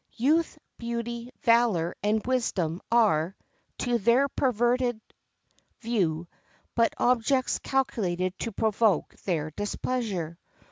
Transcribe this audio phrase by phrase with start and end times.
[0.17, 3.35] Youth, beauty, valor, and wisdom are,
[3.77, 4.99] to their perverted
[5.79, 6.27] view,
[6.73, 10.39] but objects calculated to provoke their displeasure.